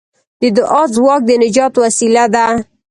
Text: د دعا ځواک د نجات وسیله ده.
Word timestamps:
د 0.41 0.43
دعا 0.57 0.81
ځواک 0.95 1.21
د 1.25 1.31
نجات 1.43 1.73
وسیله 1.83 2.23
ده. 2.33 2.45